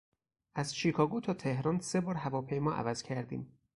[0.55, 3.57] از شیکاگو تا تهران سه بار هواپیما عوض کردیم.